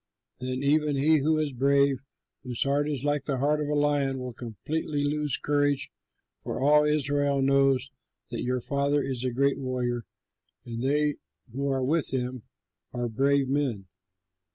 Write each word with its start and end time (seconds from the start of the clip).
Then 0.39 0.63
even 0.63 0.95
he 0.95 1.17
who 1.19 1.37
is 1.37 1.53
brave, 1.53 1.99
whose 2.41 2.63
heart 2.63 2.89
is 2.89 3.05
like 3.05 3.25
the 3.25 3.37
heart 3.37 3.61
of 3.61 3.67
a 3.67 3.75
lion, 3.75 4.17
will 4.17 4.33
completely 4.33 5.03
lose 5.05 5.37
courage; 5.37 5.91
for 6.41 6.59
all 6.59 6.83
Israel 6.85 7.43
knows 7.43 7.91
that 8.31 8.41
your 8.41 8.61
father 8.61 8.99
is 9.03 9.23
a 9.23 9.29
great 9.29 9.59
warrior, 9.59 10.07
and 10.65 10.81
they 10.81 11.17
who 11.53 11.69
are 11.69 11.83
with 11.83 12.11
him 12.11 12.41
are 12.91 13.07
brave 13.09 13.47
men. 13.47 13.85